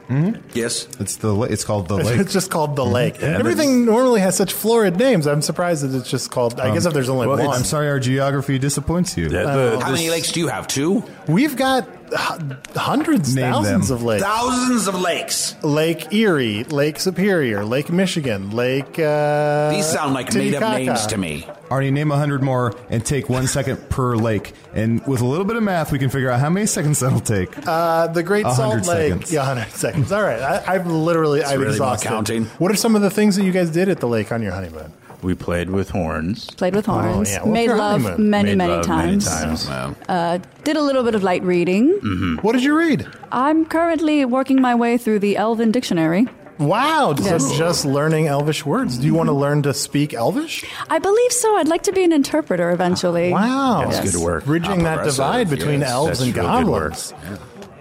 [0.08, 0.32] Hmm?
[0.54, 0.88] Yes.
[0.98, 2.18] It's the la- it's called the lake.
[2.18, 3.14] It's just called the lake.
[3.14, 3.38] Mm-hmm.
[3.40, 5.28] Everything normally has such florid names.
[5.28, 6.58] I'm surprised that it's just called.
[6.58, 7.56] I um, guess if there's only Well, one.
[7.56, 9.24] I'm sorry, our geography disappoints you.
[9.28, 10.66] Yeah, the- uh, How many lakes do you have?
[10.66, 11.04] Two?
[11.28, 13.96] We've got h- hundreds, Name thousands them.
[13.98, 14.22] of lakes.
[14.22, 15.54] Thousands of lakes.
[15.62, 18.98] Lake Erie, Lake Superior, Lake Michigan, Lake.
[18.98, 20.84] Uh, These sound like made up Titicaca.
[20.86, 21.46] names to me.
[21.68, 24.52] Arnie, name a hundred more and take one second per lake.
[24.74, 27.20] And with a little bit of math, we can figure out how many seconds that'll
[27.20, 27.50] take.
[27.66, 29.12] Uh, the Great A Salt hundred Lake.
[29.12, 29.32] seconds.
[29.32, 30.12] Yeah, 100 seconds.
[30.12, 30.40] All right.
[30.40, 32.08] I, I've literally, I've really not exhausted.
[32.08, 32.44] counting.
[32.58, 34.52] What are some of the things that you guys did at the lake on your
[34.52, 34.92] honeymoon?
[35.22, 36.50] We played with horns.
[36.52, 37.30] Played with horns.
[37.40, 37.50] Oh, yeah.
[37.52, 38.30] Made love honeymoon?
[38.30, 39.26] many, Made many love times.
[39.26, 39.68] Many times.
[39.68, 42.38] Well, Uh, did a little bit of light reading.
[42.42, 43.06] What did you read?
[43.32, 46.26] I'm currently working my way through the Elven Dictionary.
[46.58, 47.56] Wow, so Yes.
[47.56, 48.98] just learning Elvish words.
[48.98, 50.64] Do you want to learn to speak Elvish?
[50.90, 51.56] I believe so.
[51.56, 53.32] I'd like to be an interpreter eventually.
[53.32, 54.12] Wow, Yes.
[54.12, 54.44] good work.
[54.44, 55.90] Bridging that Progressive, divide between yes.
[55.90, 56.92] elves That's and real good work.
[56.92, 57.14] goblins.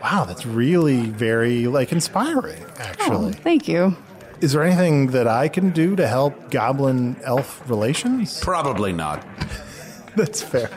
[0.01, 2.63] Wow, that's really very like inspiring.
[2.69, 3.97] Oh, Actually, thank you.
[4.41, 8.39] Is there anything that I can do to help goblin elf relations?
[8.41, 9.25] Probably not.
[10.15, 10.69] That's fair.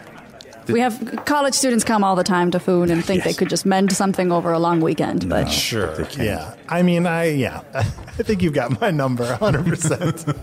[0.68, 3.66] We have college students come all the time to Foon and think they could just
[3.66, 6.06] mend something over a long weekend, but Sure.
[6.16, 6.54] Yeah.
[6.68, 7.62] I mean, I yeah.
[7.74, 7.82] I
[8.22, 10.36] think you've got my number 100%.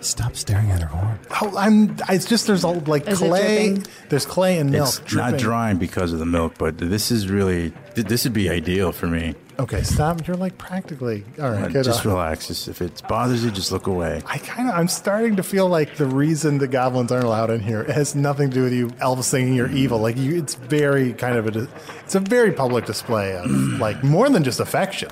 [0.00, 1.18] Stop staring at her horn.
[1.40, 3.78] oh, I'm it's just there's all like Is clay.
[4.10, 5.30] There's clay and milk It's dripping.
[5.32, 9.06] not drying because of the milk, but this is really this would be ideal for
[9.06, 9.34] me.
[9.56, 10.26] Okay, stop.
[10.26, 11.84] You're like practically All right, Uh, good.
[11.84, 12.12] just on.
[12.12, 12.48] relax.
[12.48, 14.20] Just, if it bothers you, just look away.
[14.26, 17.60] I kind of I'm starting to feel like the reason the goblins aren't allowed in
[17.60, 19.98] here has nothing to do with you elves thinking you're evil.
[20.00, 21.68] Like you it's very kind of a
[22.04, 25.10] it's a very public display of like more than just affection.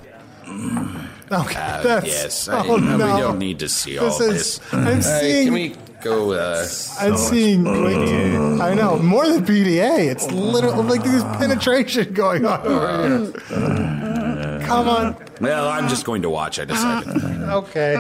[1.31, 3.14] Okay, Uh, that's yes, oh, I, no, no.
[3.14, 4.72] we don't need to see This all is- this.
[4.72, 6.33] I'm Uh, seeing- can we go?
[6.33, 6.66] Uh,
[7.00, 10.11] I'm seeing like, I know more than PDA.
[10.11, 13.81] It's literally like there's penetration going on over here.
[14.72, 15.16] Come on.
[15.40, 16.58] well, I'm just going to watch.
[16.58, 17.08] I decided.
[17.42, 17.94] Okay.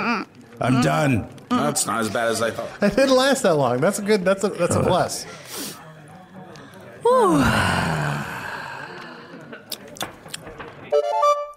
[0.60, 1.28] I'm done.
[1.50, 2.68] That's not as bad as I thought.
[2.82, 3.80] It didn't last that long.
[3.80, 4.24] That's a good.
[4.24, 5.26] That's a that's a plus.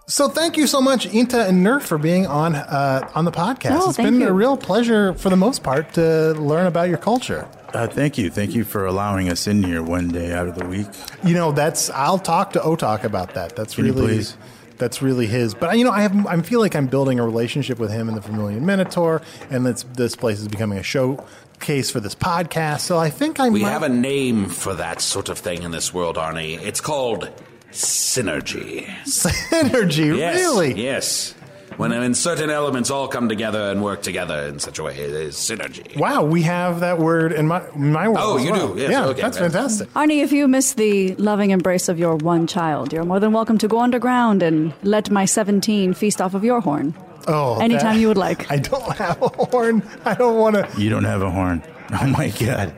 [0.07, 3.79] So thank you so much, Inta and Nerf, for being on uh, on the podcast.
[3.81, 4.27] Oh, it's thank been you.
[4.27, 7.47] a real pleasure, for the most part, to learn about your culture.
[7.73, 8.29] Uh, thank you.
[8.29, 10.87] Thank you for allowing us in here one day out of the week.
[11.23, 13.55] You know, that's I'll talk to Otok about that.
[13.55, 14.37] That's Can you really please?
[14.77, 15.53] That's really his.
[15.53, 18.17] But you know, I have I feel like I'm building a relationship with him and
[18.17, 22.81] the Vermilion Minotaur, and it's, this place is becoming a showcase for this podcast.
[22.81, 25.71] So I think I We might, have a name for that sort of thing in
[25.71, 26.61] this world, Arnie.
[26.61, 27.29] It's called
[27.71, 28.85] synergy.
[29.05, 30.17] synergy.
[30.17, 30.73] Yes, Really?
[30.81, 31.35] Yes.
[31.77, 35.09] When, when certain elements all come together and work together in such a way, it
[35.09, 35.97] is synergy.
[35.97, 38.19] Wow, we have that word in my my world.
[38.21, 38.73] Oh, as you well.
[38.73, 38.81] do?
[38.81, 39.51] Yes, yeah, okay, that's right.
[39.51, 39.89] fantastic.
[39.93, 43.57] Arnie, if you miss the loving embrace of your one child, you're more than welcome
[43.57, 46.95] to go underground and let my 17 feast off of your horn.
[47.27, 48.49] Oh, Anytime that- you would like.
[48.55, 49.83] I don't have a horn.
[50.05, 50.69] I don't want to.
[50.81, 51.61] You don't have a horn.
[51.91, 52.73] Oh my god.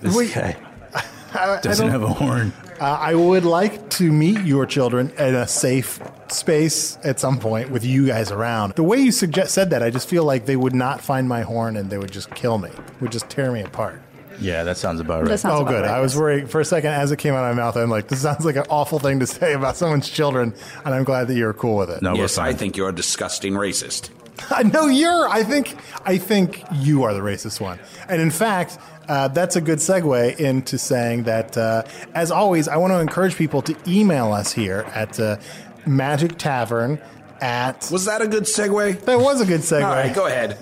[0.00, 0.34] This Wait.
[0.34, 0.56] guy
[1.34, 2.52] I, I doesn't don't- have a horn.
[2.80, 7.70] Uh, I would like to meet your children in a safe space at some point
[7.70, 8.72] with you guys around.
[8.72, 11.42] The way you suggest said that, I just feel like they would not find my
[11.42, 12.70] horn and they would just kill me,
[13.02, 14.00] would just tear me apart.
[14.40, 15.28] Yeah, that sounds about right.
[15.28, 15.82] That sounds oh, about good.
[15.82, 15.90] right.
[15.90, 17.76] I was worried for a second as it came out of my mouth.
[17.76, 21.04] I'm like, this sounds like an awful thing to say about someone's children, and I'm
[21.04, 22.00] glad that you're cool with it.
[22.00, 24.08] no, yes, I think you're a disgusting racist.
[24.72, 25.28] no, you're.
[25.28, 25.76] I think.
[26.06, 27.78] I think you are the racist one.
[28.08, 28.78] And in fact,
[29.10, 31.56] uh, that's a good segue into saying that.
[31.56, 31.82] Uh,
[32.14, 35.36] as always, I want to encourage people to email us here at uh,
[35.84, 37.00] Magic Tavern.
[37.40, 39.00] At Was that a good segue?
[39.00, 39.84] that was a good segue.
[39.84, 40.56] All right, go ahead.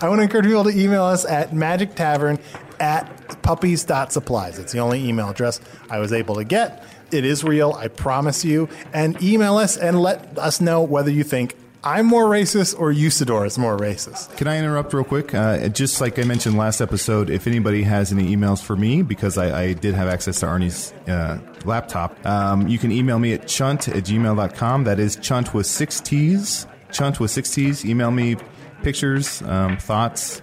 [0.00, 2.38] I want to encourage people to email us at Magic Tavern
[2.78, 4.60] at puppies.supplies.
[4.60, 5.60] It's the only email address
[5.90, 6.84] I was able to get.
[7.10, 8.68] It is real, I promise you.
[8.92, 13.46] And email us and let us know whether you think I'm more racist or Usidore
[13.46, 14.36] is more racist.
[14.36, 15.34] Can I interrupt real quick?
[15.34, 19.38] Uh, just like I mentioned last episode, if anybody has any emails for me, because
[19.38, 23.48] I, I did have access to Arnie's uh, laptop, um, you can email me at
[23.48, 24.84] chunt at gmail.com.
[24.84, 26.66] That is chunt with six T's.
[26.92, 27.84] Chunt with six T's.
[27.86, 28.36] Email me
[28.82, 30.42] pictures, um, thoughts,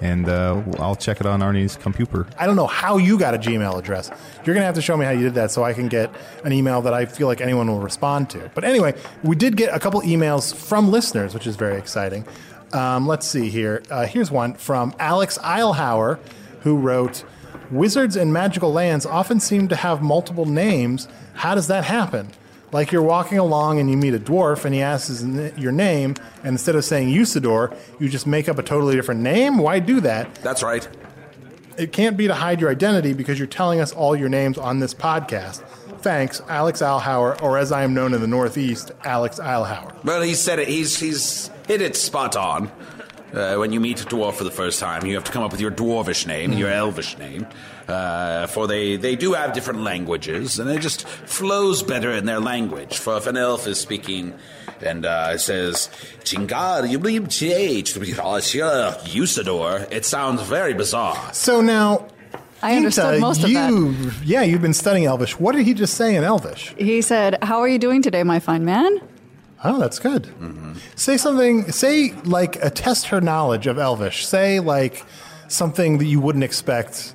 [0.00, 2.26] and uh, I'll check it on Arnie's computer.
[2.38, 4.10] I don't know how you got a Gmail address.
[4.44, 6.14] You're going to have to show me how you did that so I can get
[6.44, 8.50] an email that I feel like anyone will respond to.
[8.54, 12.24] But anyway, we did get a couple emails from listeners, which is very exciting.
[12.72, 13.82] Um, let's see here.
[13.90, 16.18] Uh, here's one from Alex Eilhauer,
[16.60, 17.24] who wrote
[17.70, 21.08] Wizards and magical lands often seem to have multiple names.
[21.34, 22.30] How does that happen?
[22.72, 26.14] Like you're walking along and you meet a dwarf and he asks his your name,
[26.38, 29.58] and instead of saying Usidore, you just make up a totally different name?
[29.58, 30.34] Why do that?
[30.36, 30.86] That's right.
[31.76, 34.80] It can't be to hide your identity because you're telling us all your names on
[34.80, 35.62] this podcast.
[36.00, 40.02] Thanks, Alex Alhauer, or as I am known in the Northeast, Alex Alhauer.
[40.04, 40.68] Well, he said it.
[40.68, 42.70] He's he's hit it spot on.
[43.32, 45.52] Uh, when you meet a dwarf for the first time, you have to come up
[45.52, 47.46] with your dwarvish name and your elvish name,
[47.86, 52.40] uh, for they they do have different languages, and it just flows better in their
[52.40, 52.98] language.
[52.98, 54.34] For if an elf is speaking
[54.80, 55.88] and uh, says
[56.24, 57.22] "Chingar," you believe
[59.14, 61.32] Usidore, it sounds very bizarre.
[61.32, 62.08] So now,
[62.62, 64.14] I understood Inta, most of that.
[64.24, 65.38] Yeah, you've been studying Elvish.
[65.38, 66.74] What did he just say in Elvish?
[66.76, 69.00] He said, How are you doing today, my fine man?
[69.62, 70.32] Oh, that's good.
[70.96, 71.70] Say something.
[71.70, 74.26] Say like a test her knowledge of Elvish.
[74.26, 75.04] Say like
[75.48, 77.14] something that you wouldn't expect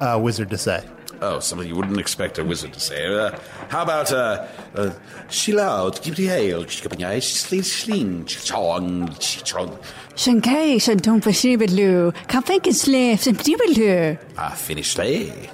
[0.00, 0.84] a wizard to say.
[1.20, 3.06] Oh, something you wouldn't expect a wizard to say.
[3.06, 4.90] Uh, how about, uh, uh,
[5.28, 9.78] Shilaud, keep the hail, chikapanyai, sling, chong, chong.
[10.16, 12.12] Shankai shantung pasibidlu.
[12.26, 14.18] Kafenkin slave shantibilu.
[14.36, 15.48] Ah, finish lay.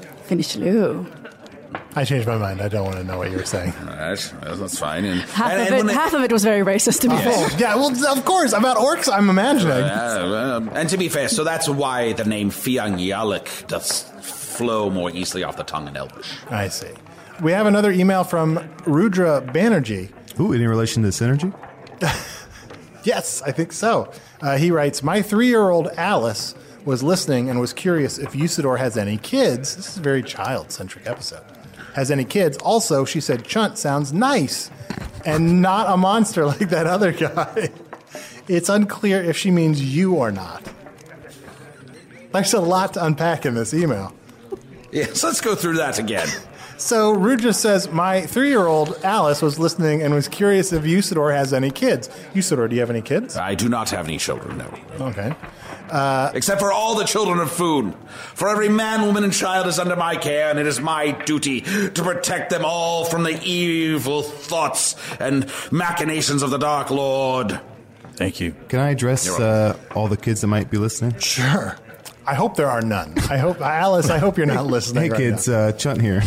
[1.72, 2.00] Finish lu.
[2.00, 2.60] I changed my mind.
[2.60, 3.72] I don't want to know what you were saying.
[3.80, 5.04] All right, that's fine.
[5.04, 7.48] And, Half and- of and it, half of it was very racist to be fair.
[7.58, 8.52] Yeah, well, of course.
[8.52, 9.72] About orcs, I'm imagining.
[9.72, 14.90] Uh, um, and to be fair, so that's why the name Fiang Yalik does flow
[14.90, 16.32] more easily off the tongue in Elvish.
[16.50, 16.90] I see.
[17.40, 20.10] We have another email from Rudra Banerjee.
[20.38, 21.52] Ooh, any relation to synergy?
[23.02, 24.12] Yes, I think so.
[24.42, 26.54] Uh, he writes My three year old Alice
[26.84, 29.74] was listening and was curious if Usidore has any kids.
[29.76, 31.42] This is a very child centric episode.
[31.94, 32.56] Has any kids?
[32.58, 34.70] Also, she said Chunt sounds nice
[35.24, 37.70] and not a monster like that other guy.
[38.48, 40.68] It's unclear if she means you or not.
[42.32, 44.12] There's a lot to unpack in this email.
[44.90, 46.26] Yes, let's go through that again.
[46.80, 51.30] So Rudra says, My three year old Alice was listening and was curious if Usidore
[51.36, 52.08] has any kids.
[52.32, 53.36] Usidore, do you have any kids?
[53.36, 54.72] I do not have any children, no.
[55.08, 55.34] Okay.
[56.34, 57.92] Except for all the children of Foon.
[58.34, 61.60] For every man, woman, and child is under my care, and it is my duty
[61.62, 67.60] to protect them all from the evil thoughts and machinations of the Dark Lord.
[68.14, 68.54] Thank you.
[68.68, 71.18] Can I address uh, all the kids that might be listening?
[71.18, 71.76] Sure.
[72.26, 73.14] I hope there are none.
[73.30, 75.04] I hope, Alice, I hope you're not listening.
[75.04, 75.54] Hey right kids, now.
[75.68, 76.22] uh, Chunt here.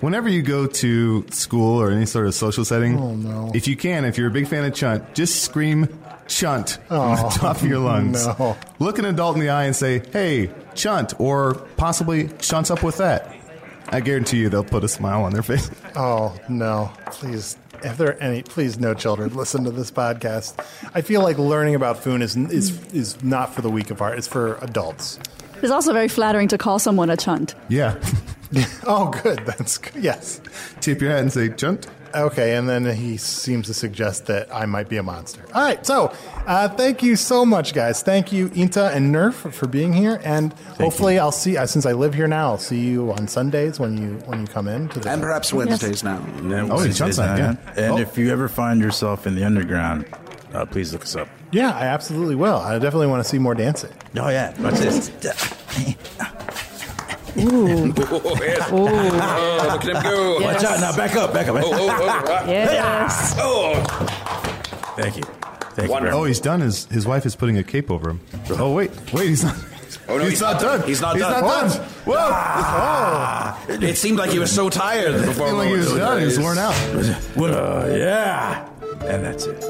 [0.00, 3.50] Whenever you go to school or any sort of social setting, Oh, no.
[3.54, 5.88] if you can, if you're a big fan of Chunt, just scream
[6.28, 8.24] Chunt Oh, on the top of your lungs.
[8.26, 8.56] no.
[8.78, 12.98] Look an adult in the eye and say, "Hey, Chunt," or possibly "Chunt's up with
[12.98, 13.34] that."
[13.90, 15.70] I guarantee you, they'll put a smile on their face.
[15.96, 16.92] Oh, no.
[17.10, 20.54] Please, if there are any, please, no children listen to this podcast.
[20.94, 24.16] I feel like learning about Foon is, is, is not for the weak of heart,
[24.18, 25.18] it's for adults.
[25.62, 27.54] It's also very flattering to call someone a chunt.
[27.68, 27.98] Yeah,
[28.86, 29.38] Oh, good.
[29.46, 30.02] That's good.
[30.02, 30.40] Yes.
[30.80, 31.86] tip your hat and say Chunt.
[32.14, 35.42] Okay, and then he seems to suggest that I might be a monster.
[35.54, 36.12] All right, so
[36.46, 38.02] uh, thank you so much, guys.
[38.02, 41.56] Thank you, Inta and Nerf, for being here, and hopefully I'll see.
[41.56, 44.46] Uh, since I live here now, I'll see you on Sundays when you when you
[44.46, 45.10] come in to the.
[45.10, 46.18] And perhaps Wednesdays now.
[46.42, 47.58] Yeah, Oh, Wednesdays it's Chunt's night, night.
[47.76, 47.84] yeah.
[47.84, 47.98] And Oh.
[47.98, 50.06] if you ever find yourself in the underground,
[50.54, 51.28] uh, please look us up.
[51.52, 52.56] yeah, I absolutely will.
[52.56, 53.90] I definitely want to see more dancing.
[54.16, 55.10] Oh yeah, watch this.
[57.38, 57.94] Ooh.
[57.98, 58.68] Oh, yes.
[58.72, 60.38] Oh, look at him go.
[60.40, 60.62] Yes.
[60.62, 60.96] Watch out now!
[60.96, 61.32] Back up!
[61.32, 61.56] Back up!
[61.56, 62.46] Oh, oh, oh, ah.
[62.46, 63.34] Yes.
[63.38, 63.74] oh.
[64.96, 65.22] Thank you.
[65.22, 65.92] Thank you.
[65.92, 66.00] Wonderful.
[66.00, 66.60] very Oh, he's done.
[66.60, 68.20] His his wife is putting a cape over him.
[68.50, 69.56] Oh wait, wait, he's not.
[70.06, 70.82] Oh, no, he's, not, done.
[70.82, 71.42] He's not he's done.
[71.42, 71.80] Not done.
[72.04, 72.16] Whoa!
[72.18, 73.62] Ah.
[73.68, 76.18] It seemed like he was so tired I before feel like he was done.
[76.20, 76.74] He was worn out.
[77.36, 78.68] Uh, yeah,
[79.04, 79.64] and that's it.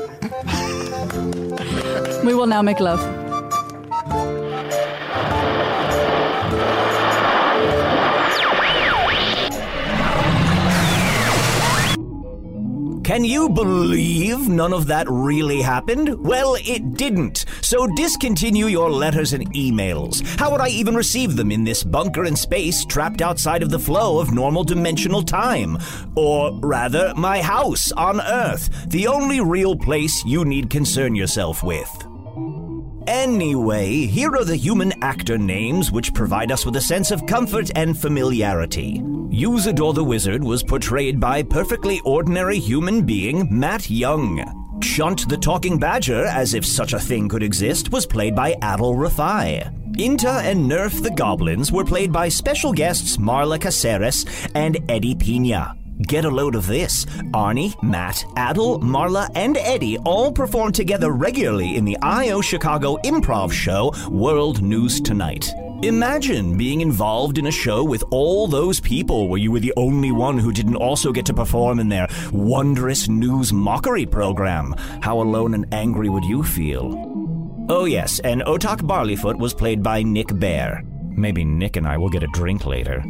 [2.25, 3.01] We will now make love.
[13.09, 16.23] Can you believe none of that really happened?
[16.23, 17.47] Well, it didn't.
[17.63, 20.21] So discontinue your letters and emails.
[20.39, 23.79] How would I even receive them in this bunker in space trapped outside of the
[23.79, 25.79] flow of normal dimensional time?
[26.17, 31.89] Or rather, my house on Earth, the only real place you need concern yourself with.
[33.09, 37.71] Anyway, here are the human actor names which provide us with a sense of comfort
[37.75, 39.01] and familiarity.
[39.31, 44.45] Usidore the Wizard was portrayed by perfectly ordinary human being Matt Young.
[44.83, 48.95] Chunt the Talking Badger, as if such a thing could exist, was played by Adal
[48.95, 49.75] Rifai.
[49.99, 55.78] Inta and Nerf the Goblins were played by special guests Marla Caceres and Eddie Piña.
[56.03, 57.05] Get a load of this.
[57.35, 62.41] Arnie, Matt, Adal, Marla, and Eddie all perform together regularly in the I.O.
[62.41, 65.53] Chicago improv show World News Tonight.
[65.83, 70.13] Imagine being involved in a show with all those people where you were the only
[70.13, 74.75] one who didn't also get to perform in their wondrous news mockery program.
[75.03, 77.67] How alone and angry would you feel?
[77.69, 80.85] Oh, yes, and Otok Barleyfoot was played by Nick Baer.
[81.11, 83.05] Maybe Nick and I will get a drink later.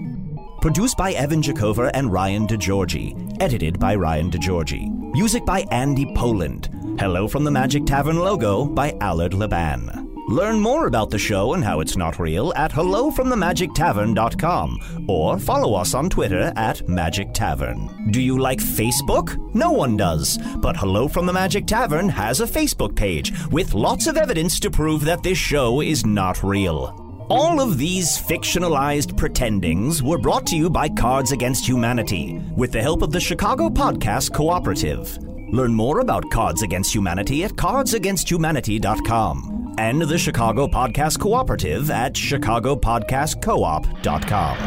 [0.60, 3.40] Produced by Evan Jacover and Ryan DiGiorgi.
[3.40, 5.12] Edited by Ryan DiGiorgi.
[5.12, 6.68] Music by Andy Poland.
[6.98, 10.06] Hello from the Magic Tavern logo by Allard Laban.
[10.26, 15.94] Learn more about the show and how it's not real at hellofromthemagictavern.com or follow us
[15.94, 18.10] on Twitter at Magic Tavern.
[18.10, 19.38] Do you like Facebook?
[19.54, 24.08] No one does, but Hello from the Magic Tavern has a Facebook page with lots
[24.08, 27.07] of evidence to prove that this show is not real.
[27.30, 32.80] All of these fictionalized pretendings were brought to you by Cards Against Humanity with the
[32.80, 35.18] help of the Chicago Podcast Cooperative.
[35.52, 44.58] Learn more about Cards Against Humanity at cardsagainsthumanity.com and the Chicago Podcast Cooperative at chicagopodcastcoop.com.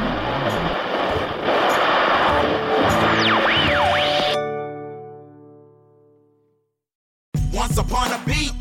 [7.52, 8.61] Once upon a beat